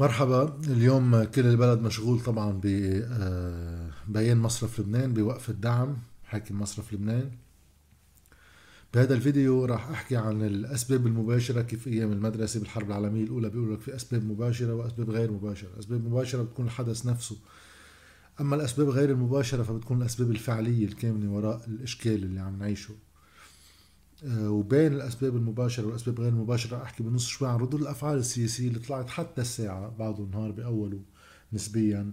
[0.00, 0.60] مرحبا.
[0.66, 7.30] اليوم كل البلد مشغول طبعا ببيان آه، مصرف لبنان بوقف الدعم حاكم مصرف لبنان.
[8.94, 13.80] بهذا الفيديو راح أحكي عن الأسباب المباشرة كيف أيام المدرسة بالحرب العالمية الأولى بيقولوا لك
[13.80, 17.36] في أسباب مباشرة وأسباب غير مباشرة، الاسباب المباشره بتكون الحدث نفسه.
[18.40, 22.94] أما الأسباب غير المباشرة فبتكون الأسباب الفعلية الكامنة وراء الإشكال اللي عم نعيشه.
[24.24, 29.10] وبين الأسباب المباشرة والأسباب غير المباشرة أحكي بنص شوي عن ردود الأفعال السياسية اللي طلعت
[29.10, 31.00] حتى الساعة بعض النهار بأوله
[31.52, 32.12] نسبيا.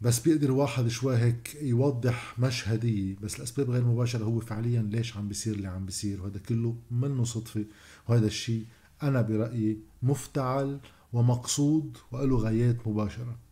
[0.00, 5.28] بس بيقدر واحد شوي هيك يوضح مشهدية بس الأسباب غير مباشرة هو فعليا ليش عم
[5.28, 6.22] بيصير اللي عم بيصير.
[6.22, 7.64] وهذا كله منه صدفة.
[8.08, 8.64] وهذا الشيء
[9.02, 10.80] أنا برأيي مفتعل
[11.12, 13.43] ومقصود وله غايات مباشرة.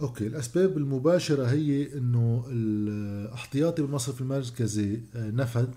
[0.00, 5.74] أوكي الأسباب المباشرة هي إنه الاحتياطي بالمصرف المركزي آه، نفد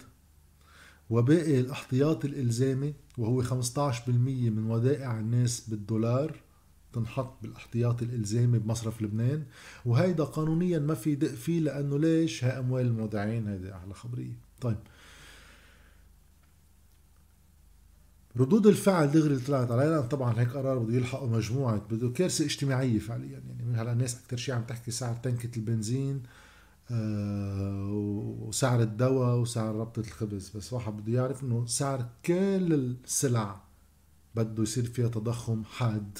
[1.09, 3.49] وباقي الاحتياطي الإلزامي وهو 15%
[4.49, 6.35] من ودائع الناس بالدولار
[6.93, 9.43] تنحط بالاحتياطي الإلزامي بمصرف لبنان.
[9.85, 14.33] وهيدا قانونيا ما في دق فيه لأنه ليش؟ هاي أموال المودعين هيدي أعلى خبرية.
[14.61, 14.77] طيب
[18.37, 22.99] ردود الفعل دغري اللي طلعت علينا طبعا هيك قرار بده يلحقوا مجموعة بده كارثة اجتماعية
[22.99, 23.27] فعليا.
[23.47, 26.23] يعني من هلا الناس أكثر شيء عم تحكي سعر تنكة البنزين
[26.91, 27.89] آه
[28.39, 30.49] وسعر الدواء وسعر ربطة الخبز.
[30.55, 33.61] بس واحد بده يعرف إنه سعر كل السلع
[34.35, 36.17] بده يصير فيها تضخم حاد.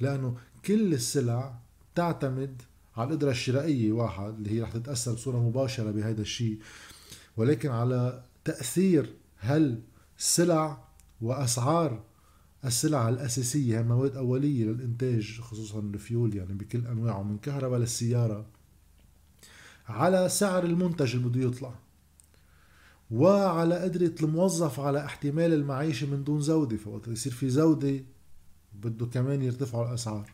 [0.00, 1.54] لأنه كل السلع
[1.94, 2.62] تعتمد
[2.96, 6.58] على القدرة الشرائية واحد اللي هي رح تتأثر بصورة مباشرة بهذا الشيء
[7.36, 9.80] ولكن على تأثير هل
[10.18, 10.87] السلع
[11.20, 12.02] وأسعار
[12.64, 18.46] السلع الأساسية مواد أولية للإنتاج خصوصا الفيول يعني بكل أنواعه من كهرباء للسيارة
[19.88, 21.74] على سعر المنتج اللي بده يطلع
[23.10, 26.76] وعلى قدرة الموظف على احتمال المعيشة من دون زودة.
[26.76, 28.04] فوقت يصير في زودة
[28.72, 30.32] بده كمان يرتفعوا الأسعار.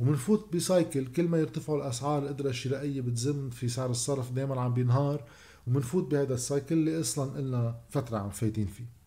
[0.00, 4.74] ومنفوت ب cycle كل ما يرتفعوا الأسعار القدرة الشرائية بتزم في سعر الصرف دائما عم
[4.74, 5.24] بينهار.
[5.66, 9.03] ومنفوت بهذا ال cycle اللي أصلا قلنا فترة عم فايتين فيه.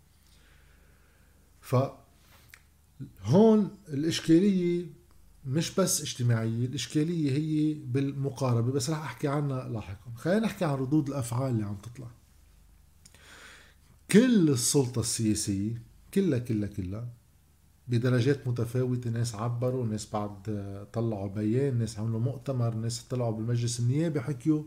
[1.67, 1.75] ف
[3.23, 4.85] هون الإشكالية
[5.45, 10.11] مش بس اجتماعية الإشكالية هي بالمقاربة بس رح أحكي عنها لاحقا.
[10.15, 12.07] خلينا نحكي عن ردود الأفعال اللي عم تطلع.
[14.11, 15.81] كل السلطة السياسية
[16.13, 17.07] كلها كلها كلها
[17.87, 20.43] بدرجات متفاوتة ناس عبروا ناس بعد
[20.93, 24.63] طلعوا بيان ناس عملوا مؤتمر ناس طلعوا بالمجلس النيابي حكيوا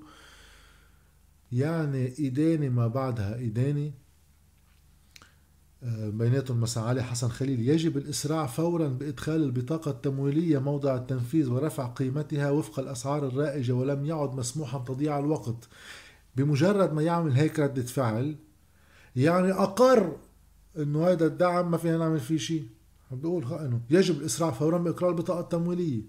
[1.52, 3.90] يعني إدانة ما بعدها إدانة.
[5.82, 7.68] بيناتهم مثلا علي حسن خليل.
[7.68, 14.34] يجب الإسراع فورا بإدخال البطاقة التمويلية موضع التنفيذ ورفع قيمتها وفق الأسعار الرائجة ولم يعد
[14.34, 15.68] مسموحا تضييع الوقت.
[16.36, 18.36] بمجرد ما يعمل هيك ردة فعل
[19.16, 20.16] يعني أقر
[20.76, 22.66] إنه هذا الدعم ما فينا نعمل فيه شيء
[23.10, 26.02] بقول إنه يجب الإسراع فورا بإقرار البطاقة التمويلية.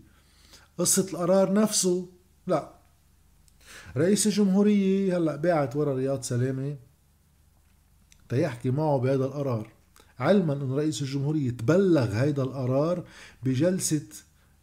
[0.78, 2.10] قصة القرار نفسه
[2.48, 2.74] لا.
[3.98, 6.76] رئيس الجمهورية هلأ باعت ورا رياض سلامة
[8.32, 9.72] تيحكي معه بهذا القرار.
[10.20, 13.04] علما إنه رئيس الجمهورية تبلغ هذا القرار
[13.44, 14.08] بجلسة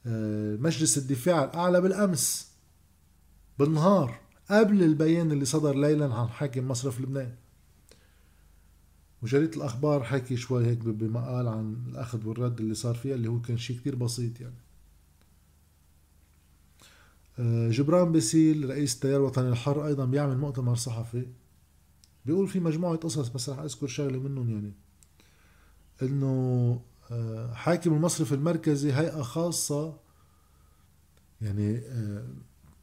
[0.06, 2.52] آه، مجلس الدفاع الأعلى بالأمس
[3.58, 4.20] بالنهار
[4.50, 7.34] قبل البيان اللي صدر ليلا عن حاكم مصرف لبنان.
[9.22, 13.56] وجريدة الأخبار حكي شوي هيك بمقال عن الأخذ والرد اللي صار فيها اللي هو كان
[13.56, 14.60] شيء كتير بسيط يعني.
[17.38, 21.26] آه، جبران باسيل رئيس التيار الوطني الحر أيضا بيعمل مؤتمر صحفي.
[22.28, 24.72] بيقول في مجموعة قصص بس رح أذكر شغلة منهم يعني.
[26.02, 26.80] إنه
[27.10, 29.96] آه، حاكم المصرف المركزي هيئة خاصة
[31.40, 32.24] يعني آه،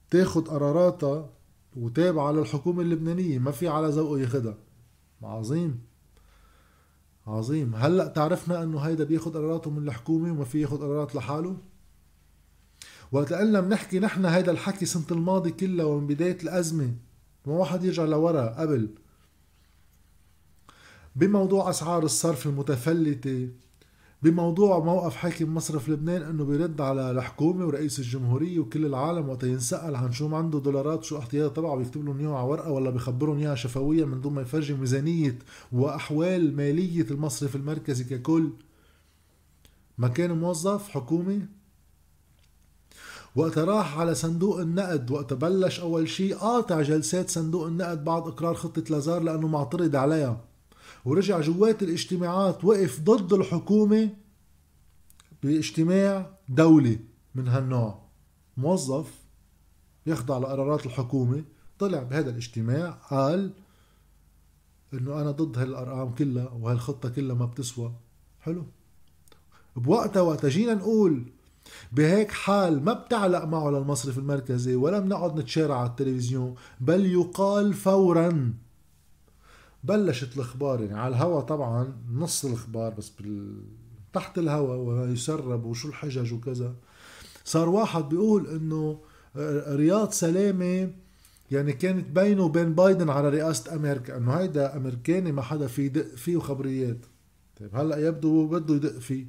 [0.10, 1.30] تاخد قراراتها
[1.76, 4.58] وتابعة للحكومة اللبنانية ما في على ذوقه ياخدها.
[5.24, 5.82] عظيم.
[7.28, 7.76] عظيم.
[7.76, 11.58] هلأ تعرفنا إنه هيدا بياخد قراراته من الحكومة وما في ياخد قرارات لحاله؟
[13.12, 16.96] وقت قلنا بنحكي نحن هيدا الحكي سنة الماضي كلها ومن بداية الأزمة
[17.46, 18.90] ما واحد يرجع لورا قبل.
[21.16, 23.50] بموضوع أسعار الصرف المتفلتة
[24.24, 29.96] بموضوع موقف حاكم مصرف لبنان إنه بيرد على الحكومة ورئيس الجمهورية وكل العالم وقت ينسأل
[29.96, 33.56] عن شو عنده دولارات شو احتياط تبعه بيكتب لهم إياها على ورقة ولا بيخبرهم إياها
[33.56, 35.40] شفويا من دون ما يفرجي ميزانية
[35.72, 38.50] وأحوال مالية المصرف المركزي ككل.
[39.98, 41.42] ما كان موظف حكومي
[43.36, 48.54] وقت راح على صندوق النقد وقت بلش أول شيء قاطع جلسات صندوق النقد بعد إقرار
[48.54, 50.55] خطة لازار لأنه معترض عليها.
[51.06, 54.10] ورجع جوات الاجتماعات وقف ضد الحكومة
[55.44, 57.00] باجتماع دولي
[57.36, 58.02] من هالنوع.
[58.58, 59.12] موظف
[60.06, 61.44] يخضع لقرارات الحكومة
[61.80, 63.52] طلع بهذا الاجتماع قال
[64.94, 67.94] إنه أنا ضد هالأرقام كلها وهالخطة كلها ما بتسوى.
[68.42, 68.66] حلو.
[69.76, 71.24] بوقتها وقتها جينا نقول
[71.92, 78.54] بهيك حال ما بتعلق معه للمصرف المركزي ولا بنقعد نتشارع على التلفزيون بل يقال فورا
[79.86, 83.64] بلشت الأخبار يعني على الهوا طبعا نص الأخبار بس بال...
[84.14, 86.76] تحت الهوا وما يسرب وشو الحجج وكذا.
[87.44, 89.02] صار واحد بيقول إنه
[89.68, 90.92] رياض سلامة
[91.52, 96.16] يعني كانت بينه وبين بايدن على رئاسة أمريكا إنه هيدا أمريكاني ما حدا في يدق
[96.16, 97.06] فيه خبريات.
[97.60, 99.26] طيب هلأ يبدو بده يدق فيه.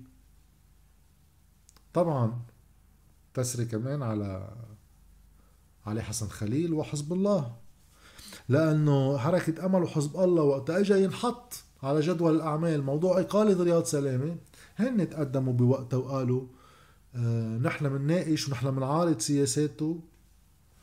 [1.92, 2.42] طبعا
[3.34, 4.54] تسري كمان على
[5.86, 7.56] علي حسن خليل وحزب الله.
[8.48, 12.82] لأنه حركة أمل وحزب الله وقت أجا ينحط على جدول الأعمال.
[12.82, 14.36] موضوع إقالة رياض سلامة
[14.76, 16.46] هن تقدموا بوقتها وقالوا
[17.14, 20.00] آه نحن بنناقش ونحن بنعارض سياساته.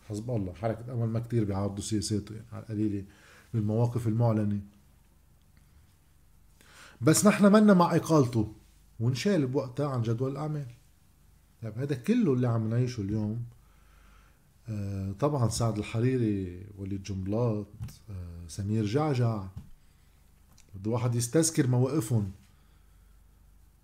[0.09, 3.03] حزب الله حركة أمل ما كتير بيعارضوا سياساته يعني على القليلة
[3.53, 4.59] بالمواقف المعلنة.
[7.01, 8.53] بس نحن منا مع إقالته
[8.99, 10.67] ونشال بوقتها عن جدول الأعمال.
[11.63, 13.43] طيب هذا كله اللي عم نعيشه اليوم.
[15.19, 17.67] طبعا سعد الحريري وليد جنبلاط
[18.09, 19.43] آه سمير جعجع.
[20.75, 22.31] بده واحد يستذكر مواقفهم.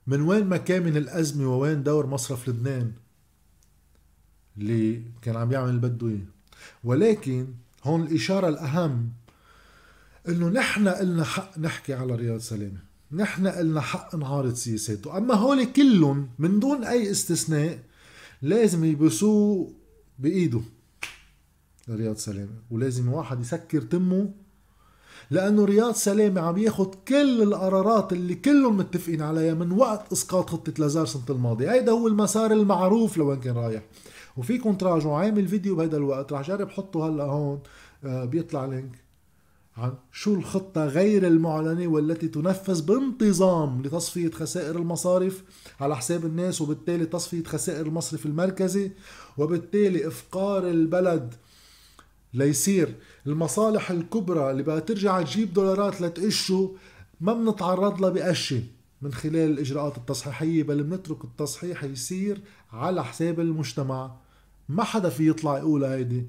[0.08, 2.92] من وين ما كان من الأزمة ووين دور مصرف لبنان؟
[4.58, 6.26] اللي كان عم يعمل اللي بده إياه.
[6.84, 7.48] ولكن
[7.84, 9.10] هون الإشارة الأهم
[10.28, 12.80] إنه نحن إلنا حق نحكي على رياض سلامة.
[13.12, 15.18] نحن إلنا حق نعارض سياساته.
[15.18, 17.80] أما هول كلهم من دون أي استثناء
[18.42, 19.74] لازم يبسوه
[20.20, 20.62] بإيده
[21.90, 22.54] رياض سلامة.
[22.72, 24.32] ولازم واحد يسكر تمه
[25.32, 30.74] لأنه رياض سلامة عم ياخد كل القرارات اللي كلهم متفقين عليها من وقت إسقاط خطة
[30.80, 33.84] لازار سنة الماضيه هيدا هو المسار المعروف لوين كان رايح.
[34.38, 37.60] وفيكم تراجعوا عامل فيديو بهذا الوقت رح جرب حطه هلأ هون
[38.04, 39.09] آه بيطلع لينك.
[40.12, 45.44] شو الخطة غير المعلنة والتي تنفذ بانتظام لتصفية خسائر المصارف؟
[45.80, 48.92] على حساب الناس وبالتالي تصفية خسائر المصرف المركزي
[49.38, 51.34] وبالتالي إفقار البلد
[52.34, 52.96] ليصير.
[53.28, 56.76] المصالح الكبرى اللي بقى ترجع تجيب دولارات لتقشه
[57.22, 58.64] ما بنتعرض لها بقشة
[59.02, 62.42] من خلال الإجراءات التصحيحية بل بنترك التصحيح يصير
[62.74, 64.12] على حساب المجتمع.
[64.70, 66.26] ما حدا في يطلع يقول هيدي.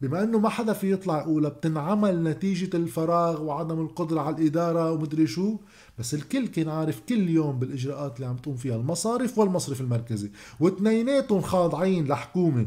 [0.00, 5.26] بما إنه ما حدا في يطلع يقولها بتنعمل نتيجة الفراغ وعدم القدرة على الإدارة ومدري
[5.26, 5.56] شو.
[5.98, 10.30] بس الكل كان عارف كل يوم بالإجراءات اللي عم تقوم فيها المصارف والمصرف المركزي.
[10.60, 12.66] واثنيناتهم خاضعين لحكومة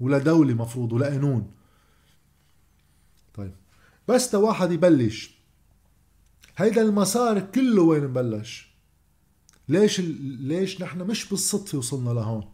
[0.00, 1.50] ولدولة مفروض ولقانون
[3.34, 3.52] طيب
[4.08, 5.34] بس تا واحد يبلش.
[6.56, 8.74] هيدا المسار كله وين مبلش
[9.68, 10.00] ليش
[10.40, 12.44] ليش نحن مش بالصدفة وصلنا لهون؟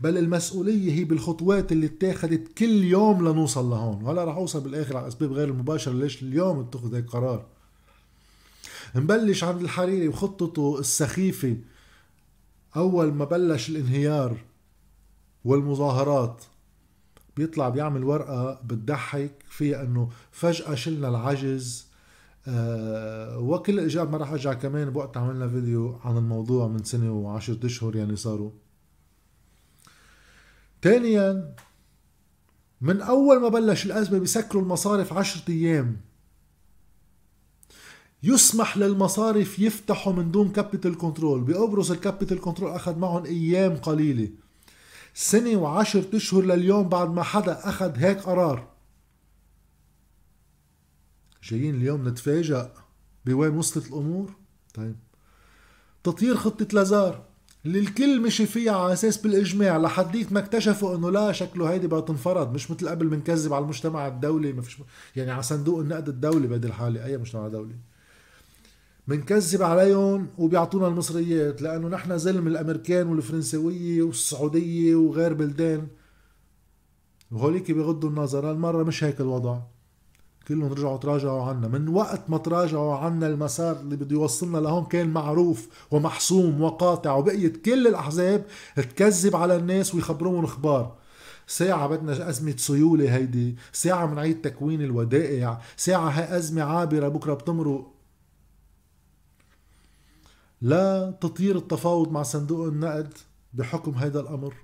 [0.00, 4.02] بل المسؤولية هي بالخطوات اللي اتخذت كل يوم لنوصل لهون.
[4.02, 7.46] وهلا رح أوصل بالآخر على الاسباب غير المباشرة ليش اليوم اتخذ هيك قرار.
[8.96, 11.56] نبلش عند الحريري وخطته السخيفة.
[12.76, 14.36] أول ما بلش الانهيار
[15.44, 16.44] والمظاهرات
[17.36, 21.90] بيطلع بيعمل ورقة بتضحك فيها إنه فجأة شلنا العجز.
[22.46, 27.66] أه وكل الاجابة ما راح أرجع كمان بوقت عملنا فيديو عن الموضوع من سنة وعشرة
[27.66, 28.50] أشهر يعني صاروا.
[30.82, 31.54] ثانيا
[32.80, 36.00] من أول ما بلش الأزمة بيسكروا المصارف عشرة أيام.
[38.22, 44.28] يسمح للمصارف يفتحوا من دون capital control بقبرص ال capital control أخذ معهم أيام قليلة.
[45.14, 48.68] سنة وعشر أشهر لليوم بعد ما حدا أخذ هيك قرار.
[51.42, 52.72] جايين اليوم نتفاجأ
[53.24, 54.34] بوين وصلت الأمور؟
[54.74, 54.96] طيب.
[56.04, 57.29] تطيير خطة لازار.
[57.66, 62.00] اللي الكل مشي فيها على أساس بالإجماع لحديت ما اكتشفوا إنه لا شكله هيدي بدها
[62.00, 64.78] تنفرض مش مثل قبل بنكذب على المجتمع الدولي ما فيش
[65.16, 67.74] يعني على صندوق النقد الدولي بهذه الحالة أي مجتمع دولي.
[69.08, 75.88] بنكذب عليهم وبيعطونا المصريات لأنه نحن زلم الأمريكان والفرنسوية والسعودية وغير بلدان.
[77.30, 79.60] وهوليك بيغضوا النظر هالمرة مش هيك الوضع.
[80.50, 81.68] كلهم رجعوا تراجعوا عنا.
[81.68, 87.64] من وقت ما تراجعوا عنا المسار اللي بده يوصلنا لهون كان معروف ومحسوم وقاطع وبقيت
[87.64, 90.96] كل الأحزاب تكذب على الناس ويخبروهم أخبار
[91.46, 97.94] ساعة بدنا أزمة سيولة هيدي ساعة بنعيد تكوين الودائع ساعة هاي أزمة عابرة بكرة بتمرق.
[100.62, 103.14] لا تطير التفاوض مع صندوق النقد
[103.54, 104.54] بحكم هذا الأمر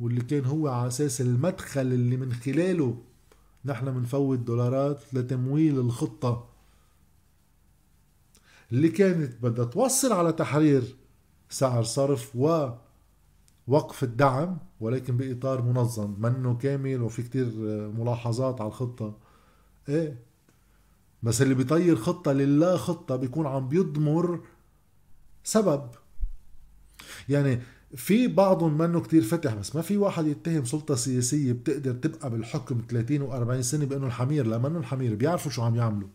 [0.00, 3.11] واللي كان هو على أساس المدخل اللي من خلاله
[3.64, 6.48] نحن بنفوت دولارات لتمويل الخطة
[8.72, 10.96] اللي كانت بدها توصل على تحرير
[11.50, 16.14] سعر صرف ووقف الدعم ولكن بإطار منظم.
[16.18, 17.46] منه كامل وفي كتير
[17.98, 19.16] ملاحظات على الخطة.
[19.88, 20.18] إيه؟
[21.22, 24.40] بس اللي بيطير خطة لله خطة بيكون عم بيضمر
[25.44, 25.90] سبب.
[27.28, 27.60] يعني
[27.96, 32.82] في بعضهم منه كتير فتح بس ما في واحد يتهم سلطة سياسية بتقدر تبقى بالحكم
[32.88, 36.08] 30 و40 سنة بأنه الحمير لا منه الحمير بيعرفوا شو عم يعملوا.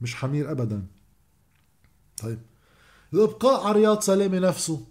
[0.00, 0.86] مش حمير أبدا.
[2.22, 2.38] طيب.
[3.14, 4.86] الإبقاء على رياض سلامة نفسه.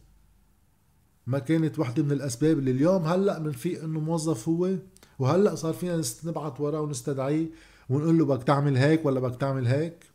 [1.27, 4.70] ما كانت وحدة من الأسباب اللي اليوم هلأ بنفيق إنه موظف هو
[5.20, 7.48] وهلأ صار فينا نبعث وراه ونستدعيه
[7.89, 10.11] ونقول له بدك تعمل هيك ولا بدك تعمل هيك.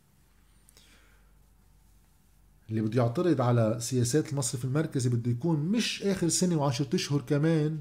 [2.69, 7.79] اللي بده يعترض على سياسات المصرف المركزي بده يكون مش آخر سنة وعشرة أشهر كمان.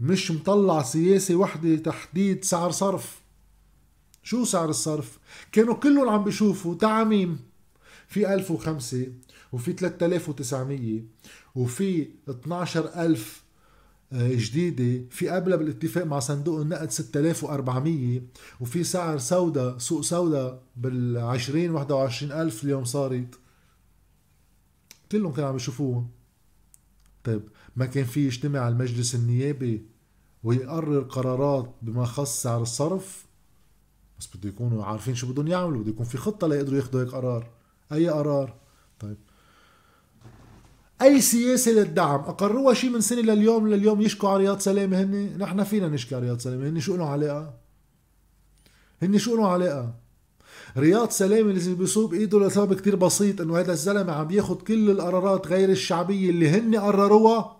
[0.00, 3.22] مش مطلع سياسة وحدة تحديد سعر صرف.
[4.22, 5.18] شو سعر الصرف؟
[5.52, 7.40] كانوا كلهم عم بيشوفوا تعميم
[8.08, 9.06] في 1005
[9.52, 11.02] وفي 3900
[11.54, 13.41] وفي 12000 آه،
[14.12, 15.08] جديدة.
[15.10, 18.22] في قبلها بالاتفاق مع صندوق النقد 6400
[18.60, 23.38] وفي سعر سودا سوق سودا بال 20 21 ألف اليوم صارت.
[25.12, 26.06] كلهم كانوا عم يشوفوها.
[27.24, 27.42] طيب
[27.76, 29.86] ما كان في يجتمع المجلس النيابي
[30.42, 33.26] ويقرر قرارات بما خص سعر الصرف؟
[34.18, 37.50] بس بده يكونوا عارفين شو بدهم يعملوا بده يكون في خطة ليقدروا ياخذوا هيك قرار.
[37.92, 38.54] أي قرار؟
[39.00, 39.16] طيب
[41.02, 42.20] أي سياسة للدعم.
[42.20, 46.24] اقروها شيء من سنة لليوم لليوم يشكوا على رياض سلامة هن نحن فينا نشكي على
[46.24, 46.68] رياض سلامة.
[46.68, 47.54] هن شو لهم علاقه
[49.02, 49.94] هن شو لهم علاقه
[50.76, 55.46] رياض سلامة لازم بيصوب إيده لسبب كتير بسيط إنه هذا الزلمة عم ياخد كل القرارات
[55.46, 57.56] غير الشعبية اللي هن قرروها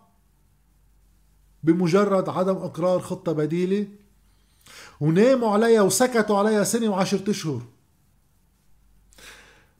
[1.62, 3.87] بمجرد عدم إقرار خطة بديلة.
[5.00, 7.62] وناموا عليها وسكتوا عليها سنة وعشرة أشهر.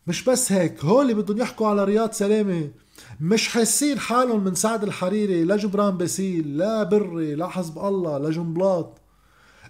[0.07, 2.71] مش بس هيك هول اللي بدهم يحكوا على رياض سلامة
[3.21, 8.31] مش حاسين حالهم من سعد الحريري لا جبران باسيل لا بري لا حزب الله لا
[8.31, 8.99] جنبلاط.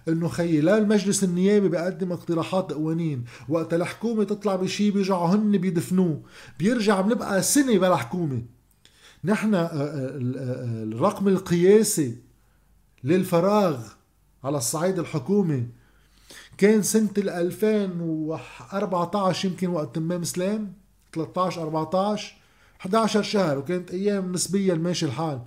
[0.07, 3.25] إنه خيي لا المجلس النيابي بيقدم اقتراحات قوانين.
[3.49, 6.21] وقت الحكومة تطلع بشي بيرجعوا هن بيدفنوه.
[6.59, 8.41] بيرجع بنبقى سنة بلا حكومة.
[9.23, 12.17] نحن آه، آه، آه، الرقم القياسي
[13.03, 13.79] للفراغ
[14.43, 15.67] على الصعيد الحكومي
[16.57, 20.73] كان سنة 2014 يمكن وقت تمام سلام
[21.13, 22.42] 13 14
[22.83, 25.41] 11 شهر وكانت أيام نسبيا ماشي الحال.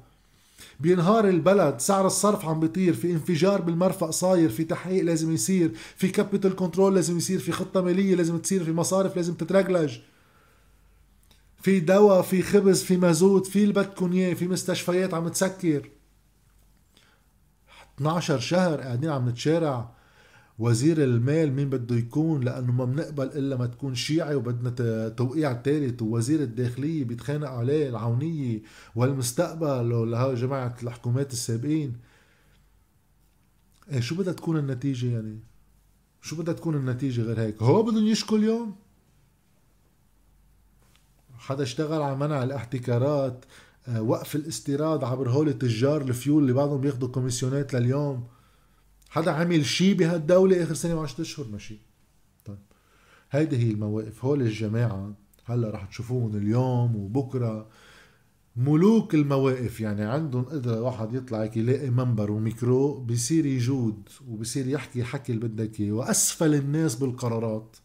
[0.80, 6.08] بينهار البلد سعر الصرف عم بيطير في انفجار بالمرفأ صاير في تحقيق لازم يصير في
[6.08, 9.98] capital control لازم يصير في خطة مالية لازم تصير في مصارف لازم تترسملج.
[11.62, 15.90] في دواء في خبز في مازوت في اللي في مستشفيات عم تسكر.
[17.96, 19.95] 12 شهر قاعدين عم نتشارع.
[20.58, 26.02] وزير المال مين بده يكون؟ لأنه ما بنقبل إلا ما تكون شيعي وبدنا توقيع ثالث
[26.02, 28.62] ووزير الداخلية بيتخانق عليه العونية
[28.94, 31.96] والمستقبل لهي جماعة الحكومات السابقين.
[33.92, 35.38] إيه شو بدها تكون النتيجة يعني؟
[36.22, 38.76] شو بدها تكون النتيجة غير هيك؟ هو بدهم يشكوا اليوم؟
[41.38, 43.44] حدا اشتغل على منع الاحتكارات
[43.88, 48.26] آه، وقف الاستيراد عبر هول تجار الفيول اللي بعضهم بياخذوا commission ات لليوم؟
[49.16, 51.78] حدا عمل شيء بهالدولة آخر سنة وعشرة أشهر ماشي.
[52.44, 52.58] طيب.
[53.30, 54.24] هيدي هي المواقف.
[54.24, 57.68] هول الجماعة هلا رح تشوفوهم اليوم وبكرة.
[58.56, 65.04] ملوك المواقف يعني عندهم قدرة واحد يطلع هيك يلاقي منبر وميكرو بصير يجود وبصير يحكي
[65.04, 65.92] حكي اللي بدك إياه.
[65.92, 67.76] وأسفل الناس بالقرارات.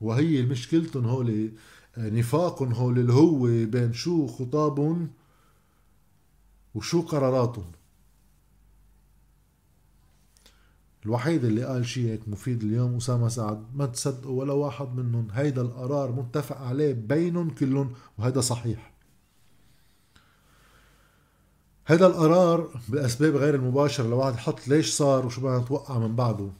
[0.00, 1.52] وهي مشكلتهم هول
[1.98, 5.10] نفاقهم هول اللي هو بين شو خطابهم
[6.74, 7.72] وشو قراراتهم.
[11.06, 15.62] الوحيد اللي قال شيء هيك مفيد اليوم أسامة سعد ما تصدقوا ولا واحد منهم هيدا
[15.62, 18.92] القرار متفق عليه بينهم كلهم وهيدا صحيح.
[21.86, 26.50] هيدا القرار بأسباب غير المباشرة لواحد يحط ليش صار وشو بدنا نتوقع من بعده.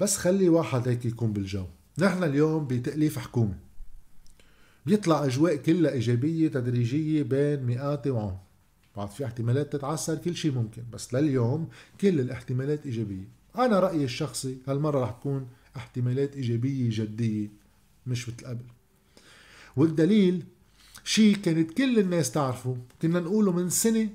[0.00, 1.64] بس خلي واحد هيك يكون بالجو.
[1.98, 3.58] نحن اليوم بتأليف حكومة.
[4.86, 8.45] بيطلع أجواء كلها إيجابية تدريجية بين مئات وعام.
[8.96, 11.68] بعد في احتمالات تتعثر كل شيء ممكن بس لليوم
[12.00, 13.28] كل الاحتمالات إيجابية.
[13.58, 17.50] أنا رأيي الشخصي هالمرة رح تكون احتمالات إيجابية جدية
[18.06, 18.64] مش مثل قبل.
[19.76, 20.44] والدليل
[21.04, 24.08] شيء كانت كل الناس تعرفه كنا نقوله من سنة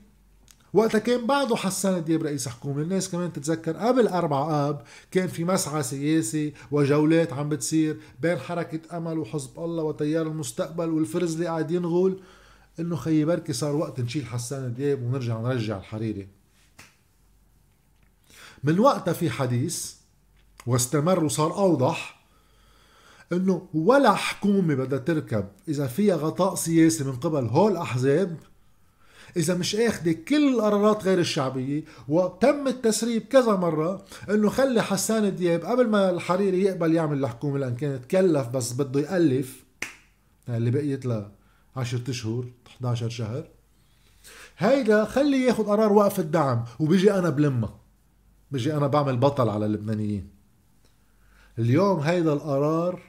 [0.74, 2.82] وقتها كان بعده حسان دياب رئيس حكومة.
[2.82, 8.98] الناس كمان تتذكر قبل أربع آب كان في مسعى سياسي وجولات عم بتصير بين حركة
[8.98, 12.20] أمل وحزب الله وتيار المستقبل والفرزلي قاعد ينغول
[12.80, 16.28] إنه خيي بركي صار وقت نشيل حسان دياب ونرجع نرجع الحريري.
[18.64, 19.94] من وقتها في حديث
[20.66, 22.22] واستمر وصار أوضح
[23.32, 25.46] إنه ولا حكومة بدها تركب.
[25.68, 28.38] إذا فيها غطاء سياسي من قبل هول الاحزاب
[29.38, 35.66] إذا مش اخذة كل القرارات غير الشعبية وتم التسريب كذا مرة إنه خلي حسان دياب
[35.66, 39.64] قبل ما الحريري يقبل يعمل الحكومة لأن كانت كلف بس بده يألف.
[40.50, 41.32] اللي بقيت له
[41.76, 43.48] 10 أشهر 11 شهر.
[44.58, 47.76] هيدا خلي ياخد قرار وقف الدعم وبيجي أنا بلمها
[48.52, 50.28] بيجي أنا بعمل بطل على اللبنانيين.
[51.60, 53.00] اليوم هيدا القرار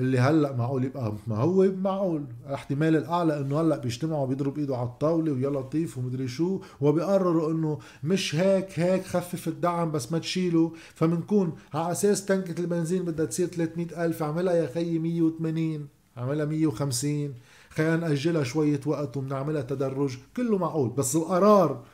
[0.00, 2.24] اللي هلأ معقول يبقى ما هو معقول.
[2.54, 6.60] احتمال الأعلى إنه هلأ بيجتمعوا بيضرب إيده على الطاولة ويا لطيف ومدري شو.
[6.80, 10.72] وبيقرروا إنه مش هيك هيك خفف الدعم بس ما تشيله.
[10.94, 15.88] فبنكون على أساس تنكة البنزين بدها تصير 300 ألف اعملها يا خيي 180
[16.18, 17.34] اعملها 150
[17.74, 20.18] خلينا نأجلها شوية وقت وبنعملها تدرج.
[20.36, 21.84] كله معقول بس القرار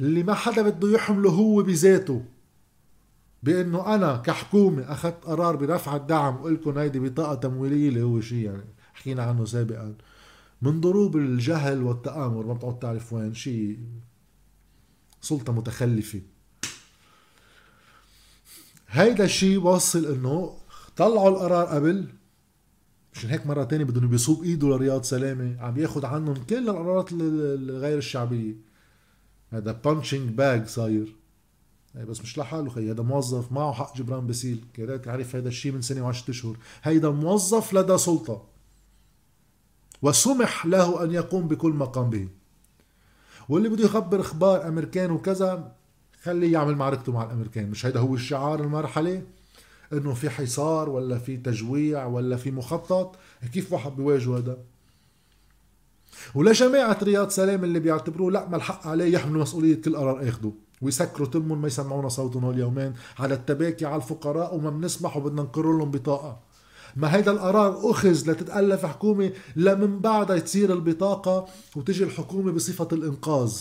[0.00, 2.24] اللي ما حدا بده يحمله هو بذاته.
[3.42, 8.44] بأنه أنا كحكومة أخذت قرار برفع الدعم وقلت لكم هيدي بطاقة تمويلية اللي هو شيء
[8.44, 9.94] يعني حكينا عنه سابقا.
[10.62, 13.78] من ضروب الجهل والتآمر ما بتقعد تعرف وين شيء
[15.20, 16.20] سلطة متخلفة.
[18.88, 20.56] هيدا الشيء وصل إنه
[20.96, 22.08] طلعوا القرار قبل
[23.14, 25.56] مشان هيك مرة تانية بدهم بيصوب ايده لرياض سلامة.
[25.60, 28.54] عم ياخد عنهم كل القرارات الغير الشعبية.
[29.50, 31.16] هذا punching bag صاير.
[31.94, 35.72] يعني بس مش لحاله خي هذا موظف معه حق جبران باسيل كرمال عارف هذا الشيء
[35.72, 36.56] من سنة وعشرة أشهر.
[36.82, 38.44] هيدا موظف لدى سلطة.
[40.02, 42.28] وسمح له أن يقوم بكل ما قام به.
[43.48, 45.72] واللي بده يخبر إخبار أمريكان وكذا
[46.22, 47.70] خليه يعمل معركته مع الأمريكان.
[47.70, 49.22] مش هيدا هو الشعار المرحلة؟
[49.92, 53.16] إنه في حصار ولا في تجويع ولا في مخطط؟
[53.52, 54.58] كيف واحد بيواجه هذا؟
[56.34, 60.52] ولجماعة رياض سلام اللي بيعتبروه لا ما الحق عليه يحمل مسؤولية كل قرار أخده.
[60.82, 65.78] ويسكروا تمهم ما يسمعونا صوتهم هول اليومين على التباكي على الفقراء وما بنسمح وبدنا نقر
[65.78, 66.40] لهم بطاقة.
[66.96, 73.58] ما هيدا القرار أخذ لتتألف حكومة لمن بعدها تصير البطاقة وتجي الحكومة بصفة الإنقاذ.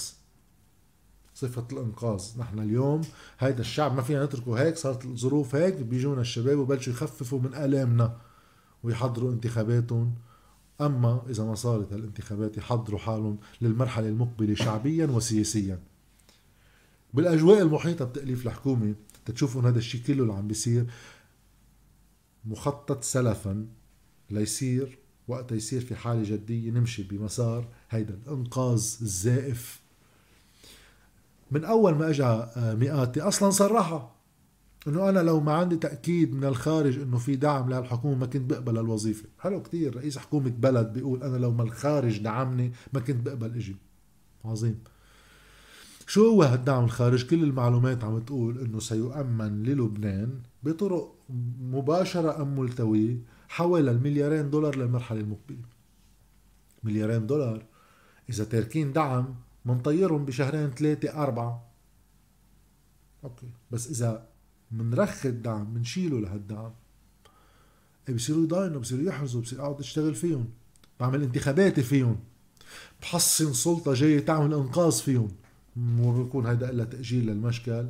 [1.44, 2.24] صفة الإنقاذ.
[2.40, 3.02] نحن اليوم
[3.40, 8.18] هيدا الشعب ما فينا نتركه هيك صارت الظروف هيك بيجونا الشباب وبلشوا يخففوا من آلامنا
[8.84, 10.16] ويحضروا انتخاباتهم.
[10.82, 15.80] أما إذا ما صارت هالانتخابات يحضروا حالهم للمرحلة المقبلة شعبيا وسياسيا.
[17.14, 20.86] بالأجواء المحيطة بتأليف الحكومة تتشوفوا هذا الشيء كله اللي عم بيصير
[22.46, 23.68] مخطط سلفا
[24.30, 29.83] ليصير وقت يصير في حالة جدية نمشي بمسار هيدا الإنقاذ الزائف.
[31.54, 34.12] من أول ما أجا آه، مئاتي أصلا صرحها
[34.88, 38.78] إنه أنا لو ما عندي تأكيد من الخارج إنه في دعم للحكومه ما كنت بقبل
[38.78, 39.26] الوظيفة.
[39.40, 43.76] حلو كتير رئيس حكومة بلد بيقول أنا لو ما الخارج دعمني ما كنت بقبل أجي
[44.46, 44.80] عظيم.
[46.08, 51.16] شو هو هالدعم الخارج؟ كل المعلومات عم تقول إنه سيؤمن للبنان بطرق
[51.62, 53.18] مباشرة أم ملتوية
[53.50, 55.58] حوالي المليارين دولار للمرحلة المقبلة.
[56.84, 57.66] مليارين دولار
[58.30, 61.70] إذا تاركين دعم منطيرهم بشهرين ثلاثة أربعة.
[63.24, 63.50] أوكي.
[63.72, 64.28] بس إذا
[64.72, 66.72] منرخي الدعم منشيله لهالدعم
[68.10, 70.50] بصيروا يضاينوا بصيروا يحرزوا بصير أقعد أشتغل فيهم
[71.00, 72.20] بعمل انتخاباتي فيهم
[73.02, 75.28] بحصن سلطة جاية تعمل إنقاذ فيهم.
[76.00, 77.88] وبيكون هيدا إلا تأجيل للمشكل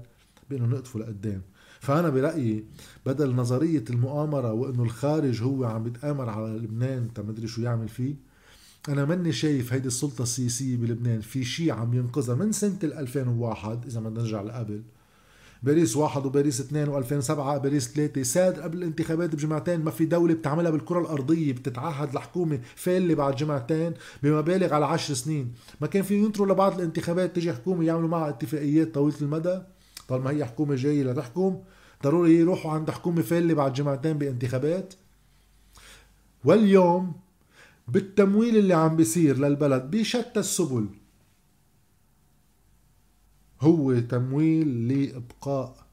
[0.49, 1.41] بأنه نقطفه لقدام.
[1.79, 2.65] فأنا برأيي
[3.05, 8.15] بدل نظرية المؤامرة وأنه الخارج هو عم بيتآمر على لبنان تمدري شو يعمل فيه
[8.89, 14.00] أنا ماني شايف هيدي السلطة السياسية بلبنان في شيء عم ينقذها من سنة 2001 إذا
[14.00, 14.84] بدنا نرجع لقبل.
[15.63, 20.72] باريس واحد وباريس اثنين و2007 باريس ثلاثة ساد قبل الانتخابات بجمعتين ما في دولة بتعملها
[20.72, 23.93] بالكرة الأرضية بتتعهد لحكومة فالة بعد جمعتين
[24.24, 25.54] بمبالغ على عشر سنين.
[25.82, 29.62] ما كان في ينطروا لبعض الانتخابات تجي حكومة يعملوا معها اتفاقيات طويلة المدى.
[30.08, 31.58] طالما هي حكومة جاية لتحكم
[32.04, 34.93] ضروري يروحوا عند حكومة فالة بعد جمعتين بانتخابات.
[36.46, 37.22] واليوم
[37.88, 40.88] بالتمويل اللي عم بيصير للبلد بشتى السبل.
[43.62, 45.86] هو تمويل لإبقاء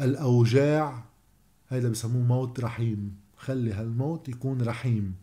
[0.00, 1.04] الأوجاع
[1.68, 3.16] هيدا بسموه موت رحيم.
[3.36, 5.14] خلي هالموت يكون رحيم.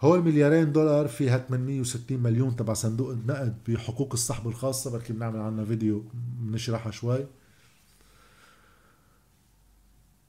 [0.00, 5.64] هو المليارين دولار فيها 860 مليون تبع صندوق النقد بحقوق الصحب الخاصة بركي بنعمل عنها
[5.64, 7.26] فيديو بنشرحها شوي.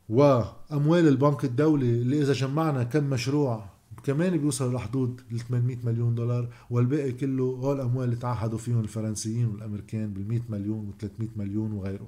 [0.10, 6.50] وأموال البنك الدولي اللي إذا جمعنا كم مشروع كمان بيوصلوا لحدود ال 800 مليون دولار
[6.70, 11.72] والباقي كله هو الأموال اللي تعهدوا فيهم الفرنسيين والأمريكان بال 100 مليون و 300 مليون
[11.72, 12.08] وغيره.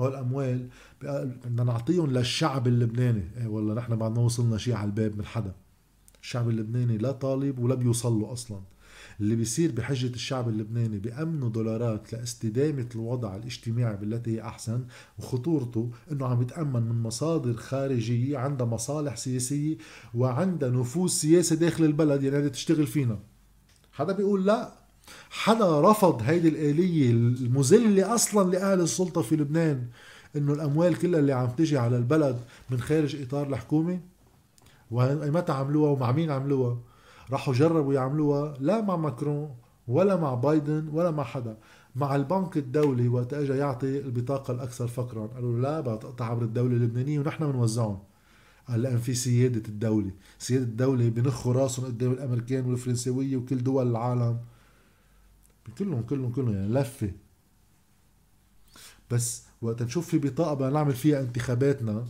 [0.00, 0.68] هول الأموال
[1.02, 3.24] بدنا نعطيهم للشعب اللبناني.
[3.36, 5.54] إيه والله نحن بعد ما وصلنا شيء على الباب من حدا.
[6.22, 8.60] الشعب اللبناني لا طالب ولا بيوصل له أصلا.
[9.20, 14.84] اللي بيصير بحجة الشعب اللبناني بأمنوا دولارات لاستدامة الوضع الاجتماعي بالتي هي أحسن
[15.18, 19.76] وخطورته أنه عم يتأمن من مصادر خارجية عندها مصالح سياسية
[20.14, 23.18] وعندها نفوذ سياسي داخل البلد يعني هذه تشتغل فينا.
[23.92, 24.72] حدا بيقول لا.
[25.30, 29.86] حدا رفض هيدي الآلية المذلة أصلا لأهل السلطة في لبنان
[30.36, 34.00] إنه الأموال كلها اللي عم تجي على البلد من خارج إطار الحكومة؟
[34.90, 36.78] ومتى عملوها ومع مين عملوها؟
[37.30, 39.56] راحوا جربوا يعملوها لا مع ماكرون
[39.88, 41.58] ولا مع بايدن ولا مع حدا.
[41.96, 45.26] مع البنك الدولي وقت اجى يعطي البطاقة الأكثر فقرا.
[45.26, 47.98] قالوا لا بتقطع عبر الدولة اللبنانية ونحن بنوزعهم.
[48.68, 50.10] قال لأن في سيادة الدولة.
[50.38, 54.38] سيادة الدولة بنخوا راسهم قدام الأمريكان والفرنسوية وكل دول العالم.
[55.78, 57.12] كلهم كلهم كلهم يعني لفة.
[59.10, 62.06] بس وقت نشوف في بطاقة بدنا نعمل فيها انتخاباتنا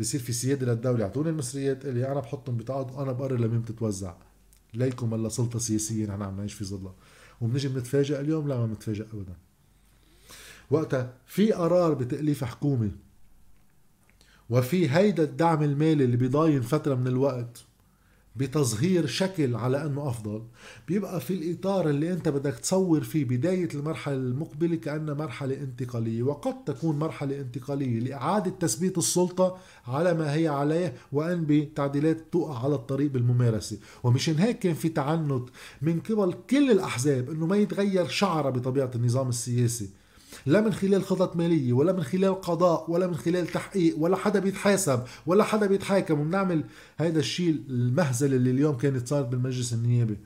[0.00, 1.00] بصير في سيادة للدولة.
[1.00, 4.14] يعطوني المصريات اللي أنا بحطهم بطاقة وأنا بقرر لمين بتتوزع.
[4.74, 6.94] ليكم ألا سلطة سياسية نحن عم نعيش في ظلها
[7.40, 9.36] وبنجي بنتفاجئ اليوم لا ما بنتفاجئ ابدا.
[10.70, 12.90] وقتها في قرار بتأليف حكومة
[14.50, 17.64] وفي هيدا الدعم المالي اللي بيضاين فترة من الوقت.
[18.38, 20.42] بتظهير شكل على أنه أفضل.
[20.88, 26.64] بيبقى في الإطار اللي أنت بدك تصور فيه بداية المرحلة المقبلة كأنها مرحلة انتقالية وقد
[26.64, 33.10] تكون مرحلة انتقالية لإعادة تثبيت السلطة على ما هي عليه وأن بتعديلات توقع على الطريق
[33.10, 33.78] بالممارسة.
[34.02, 35.48] ومشان هيك كان في تعنت
[35.82, 39.90] من قبل كل الأحزاب إنه ما يتغير شعره بطبيعة النظام السياسي.
[40.46, 44.40] لا من خلال خطط مالية ولا من خلال قضاء ولا من خلال تحقيق ولا حدا
[44.40, 46.20] بيتحاسب ولا حدا بيتحاكم.
[46.20, 46.64] وبنعمل
[46.98, 50.18] هيدا الشيء المهزلة اللي اليوم كانت صارت بالمجلس النيابي.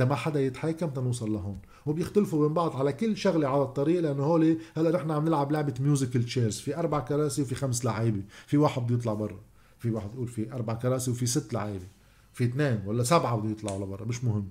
[0.00, 1.58] ما حدا يتحاكم تنوصل لهون.
[1.86, 5.74] وبيختلفوا بين بعض على كل شغلة على الطريق لأنه هول هلأ نحن عم نلعب لعبة
[5.80, 8.22] musical chairs في أربع كراسي وفي خمس لعيبة.
[8.46, 9.40] في واحد بده يطلع برا.
[9.78, 11.86] في واحد يقول في أربع كراسي وفي ست لعيبة.
[12.32, 14.04] في اثنين ولا سبعة بده يطلعوا لبرا.
[14.04, 14.48] مش مهم.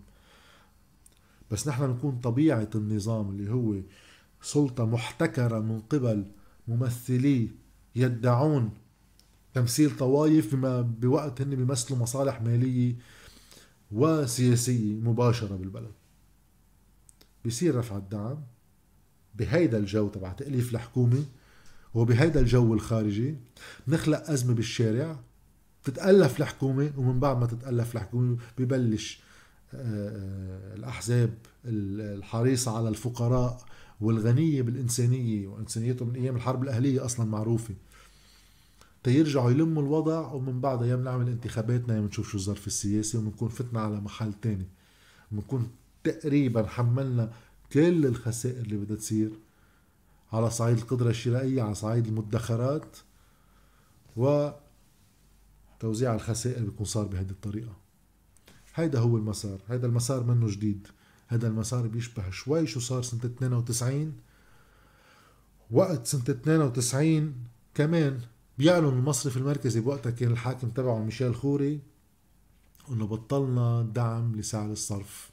[1.52, 3.76] بس نحن نكون طبيعة النظام اللي هو
[4.41, 6.26] سلطة محتكرة من قبل
[6.67, 7.50] ممثلي
[7.95, 8.71] يدعون
[9.54, 12.95] تمثيل طوائف بما بوقت هن بيمثلوا مصالح مالية
[13.91, 15.91] وسياسية مباشرة بالبلد.
[17.43, 18.41] بيصير رفع الدعم
[19.36, 21.26] بهيدا الجو تبع تأليف الحكومة
[21.93, 23.36] وبهيدا الجو الخارجي.
[23.88, 25.19] نخلق أزمة بالشارع
[25.84, 29.19] تتألف الحكومة ومن بعد ما تتألف الحكومة ببلش
[29.73, 31.34] آه، آه، الأحزاب
[31.65, 33.65] الحريصة على الفقراء
[34.01, 37.75] والغنية بالإنسانية وإنسانيتهم من أيام الحرب الأهلية أصلا معروفة.
[39.03, 43.81] تيرجعوا يلموا الوضع ومن بعدها يوم نعمل انتخاباتنا يوم نشوف شو الظرف السياسي وبنكون فتنا
[43.81, 44.65] على محل تاني.
[45.31, 45.71] بنكون
[46.03, 47.31] تقريبا حملنا
[47.71, 49.31] كل الخسائر اللي بدها تصير
[50.33, 52.97] على صعيد القدرة الشرائية على صعيد المدخرات
[54.17, 54.49] و
[55.79, 57.77] توزيع الخسائر بيكون صار بهذه الطريقة.
[58.75, 59.60] هيدا هو المسار.
[59.69, 60.88] هيدا المسار منه جديد.
[61.28, 64.13] هذا المسار بيشبه شوي شو صار سنة 92
[65.72, 67.34] وقت سنة 92
[67.76, 68.20] كمان
[68.58, 71.80] بيعلن المصرف المركزي بوقتها كان الحاكم تبعه ميشيل خوري
[72.92, 75.30] إنه بطلنا دعم لسعر الصرف.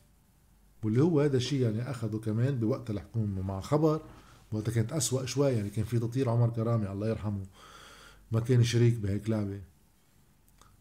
[0.82, 4.00] واللي هو هذا الشيء يعني أخذه كمان بوقت الحكومة مع خبر.
[4.52, 7.46] وقتها كانت أسوأ شوي يعني كان في تطير عمر كرامي الله يرحمه
[8.32, 9.60] ما كان شريك بهيك لعبة.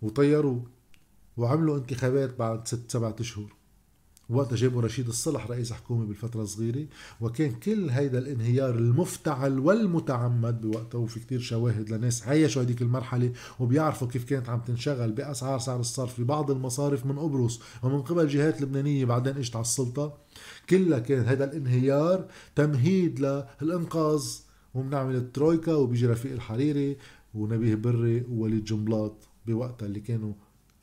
[0.02, 0.64] وطيروه
[1.38, 3.54] وعملوا انتخابات بعد ست سبعة أشهر.
[4.30, 6.86] وقتها جابوا رشيد الصلح رئيس حكومة بالفترة الصغيرة
[7.22, 14.08] وكان كل هيدا الانهيار المفتعل والمتعمد بوقتها وفي كتير شواهد لناس عايشوا هذيك المرحلة وبيعرفوا
[14.08, 19.06] كيف كانت عم تنشغل بأسعار سعر الصرف ببعض المصارف من قبرص ومن قبل جهات لبنانية
[19.06, 20.18] بعدين إجت على السلطة.
[20.70, 23.20] كلها كان هذا الانهيار تمهيد
[23.62, 24.26] للإنقاذ
[24.74, 26.98] وبنعمل الترويكا وبيجي رفيق الحريري
[27.34, 30.34] ونبيه بري ووليد جنبلاط بوقتها اللي كانوا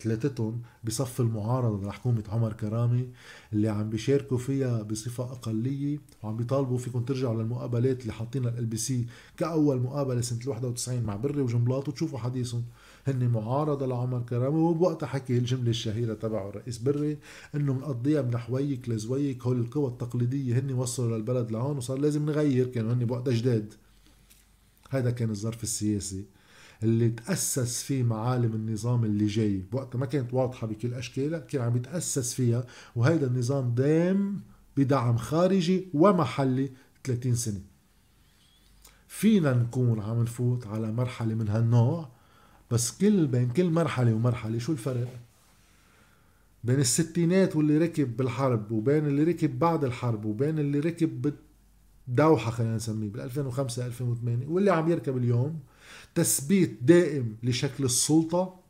[0.02, 3.08] ثلاثتهم بصف المعارضة لحكومة عمر كرامي
[3.52, 9.80] اللي عم بيشاركوا فيها بصفة أقلية وعم بيطالبوا فيكم ترجعوا للمقابلات اللي حاطينها LBC كأول
[9.80, 12.62] مقابلة سنة 91 مع بري وجنبلاط وتشوفوا حديثهم.
[13.06, 17.18] هن معارضة لعمر كرامي وبوقتها حكي الجملة الشهيرة تبعه الرئيس بري
[17.54, 22.66] إنه منقضيها من حويك لزويك هول القوى التقليدية هن وصلوا للبلد لهون وصار لازم نغير
[22.66, 23.74] كانوا هن بوقتها جداد.
[24.90, 26.24] هذا كان الظرف السياسي.
[26.83, 29.59] اللي تأسس فيه معالم النظام اللي جاي.
[29.73, 32.66] بوقتها ما كانت واضحة بكل أشكالها كان عم يتأسس فيها
[32.97, 34.40] وهيدا النظام دام
[34.77, 36.71] بدعم خارجي ومحلي
[37.05, 37.61] 30 سنة.
[39.09, 42.09] فينا نكون عم نفوت على مرحلة من هالنوع
[42.71, 45.09] بس كل بين كل مرحلة ومرحلة شو الفرق؟
[46.64, 51.35] بين الستينات واللي ركب بالحرب وبين اللي ركب بعد الحرب وبين اللي ركب
[52.09, 55.61] بالدوحة خلينا نسميه بال 2005 2008 واللي عم يركب اليوم.
[56.14, 58.61] تثبيت دائم لشكل السلطة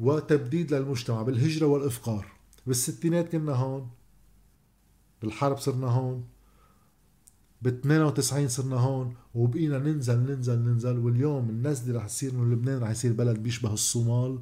[0.00, 2.26] وتبديد للمجتمع بالهجرة والإفقار.
[2.66, 3.90] بالستينات كنا هون
[5.22, 6.24] بالحرب صرنا هون
[7.62, 12.90] بال 92 صرنا هون وبقينا ننزل ننزل ننزل واليوم النزلة رح تصير انه لبنان رح
[12.90, 14.38] يصير بلد بيشبه الصومال.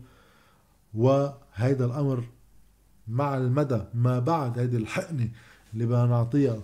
[0.95, 2.25] وهيدا الأمر
[3.09, 5.29] مع المدى ما بعد هيدي الحقنة
[5.75, 6.63] اللي بدنا نعطيها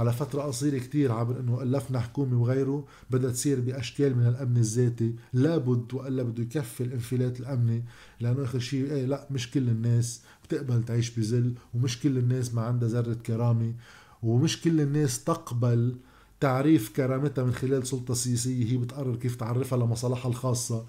[0.00, 5.14] على فترة قصيرة كتير عبر إنه ألفنا حكومة وغيره بدها تصير بأشكال من الأمن الذاتي.
[5.32, 7.84] لابد وإلا بده يكفي الانفلات الأمني
[8.20, 12.62] لأنه آخر شيء إيه لا مش كل الناس بتقبل تعيش بذل ومش كل الناس ما
[12.62, 13.74] عندها ذرة كرامة
[14.22, 15.96] ومش كل الناس تقبل
[16.40, 20.86] تعريف كرامتها من خلال سلطة سياسية هي بتقرر كيف تعرفها لمصالحها الخاصة.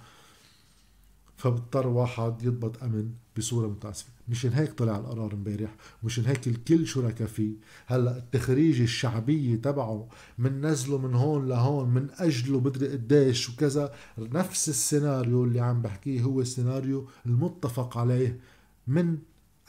[1.37, 3.11] فبضطر واحد يضبط أمن.
[3.37, 7.53] بصورة متعسفه مشان هيك طلع القرار امبارح ومشان هيك الكل شركاء فيه.
[7.87, 14.69] هلأ التخريج الشعبيه تبعه من نزله من هون لهون من أجله بدري قديش وكذا نفس
[14.69, 18.39] السيناريو اللي عم بحكيه هو السيناريو المتفق عليه
[18.87, 19.17] من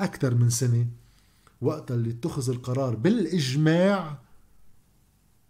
[0.00, 0.86] أكثر من سنة
[1.60, 4.18] وقت اللي اتخذ القرار بالإجماع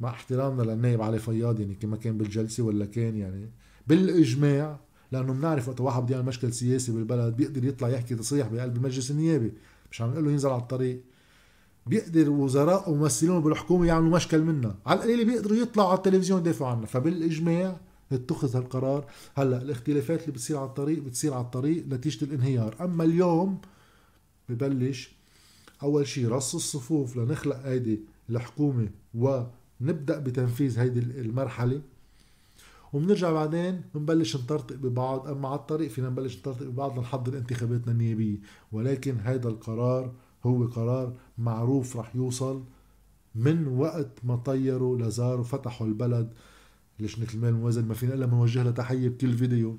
[0.01, 3.51] مع احترامنا للنائب علي فياض يعني كما كان بالجلسة ولا كان يعني
[3.87, 4.81] بالإجماع
[5.13, 9.11] لأنه بنعرف وقت واحد بده يعمل مشكل سياسي بالبلد بيقدر يطلع يحكي تصريح بقلب المجلس
[9.11, 9.53] النيابي.
[9.91, 11.01] مش عم نقول له ينزل على الطريق.
[11.87, 14.75] بيقدر وزراء وممثلون بالحكومة يعملوا مشكل منا.
[14.87, 17.77] على القليله بيقدروا يطلعوا على التلفزيون يدافعوا عنها فبالإجماع
[18.13, 19.07] اتخذ هالقرار.
[19.35, 22.77] هلأ الاختلافات اللي بتصير على الطريق بتصير على الطريق نتيجة الانهيار.
[22.81, 23.59] أما اليوم
[24.49, 25.13] ببلش
[25.83, 31.81] أول شيء رص الصفوف لنخلق هيدي الحكومة ونبدأ بتنفيذ هيدي المرحلة.
[32.93, 38.39] وبنرجع بعدين بنبلش نطرطق ببعض أما على الطريق فينا نبلش نطرطق ببعض لنحضر انتخاباتنا النيابية.
[38.73, 40.13] ولكن هذا القرار
[40.45, 42.65] هو قرار معروف رح يوصل
[43.35, 46.33] من وقت ما طيروا لزار وفتحوا البلد.
[47.01, 49.79] لجنة المال الموازن ما فينا إلا نوجه لها تحية بكل فيديو.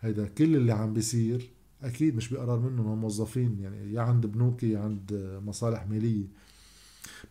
[0.00, 1.50] هيدا كل اللي عم بيصير
[1.82, 6.26] أكيد مش بقرار منهم موظفين يعني يا عند بنوك يا عند مصالح مالية.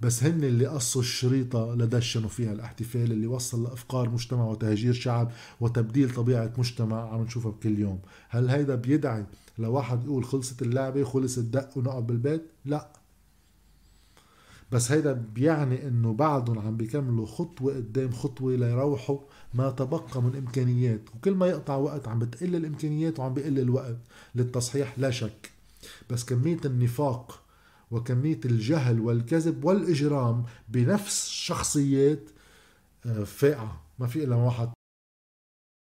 [0.01, 6.13] بس هن اللي قصوا الشريطة لدشنوا فيها الاحتفال اللي وصل لأفقار مجتمع وتهجير شعب وتبديل
[6.13, 7.99] طبيعة مجتمع عم نشوفها بكل يوم.
[8.29, 9.25] هل هيدا بيدعي
[9.57, 12.89] لواحد يقول خلصت اللعبة خلص الدق ونقعد بالبيت؟ لا.
[14.71, 19.19] بس هيدا بيعني إنه بعدهم عم بيكملوا خطوة قدام خطوة ليروحوا
[19.53, 21.01] ما تبقى من إمكانيات.
[21.15, 23.97] وكل ما يقطع وقت عم بتقل الإمكانيات وعم بيقل الوقت.
[24.35, 25.51] للتصحيح لا شك.
[26.09, 27.41] بس كمية النفاق
[27.91, 32.29] وكمية الجهل والكذب والإجرام بنفس شخصيات
[33.05, 34.69] آه، فائعة ما في إلا واحد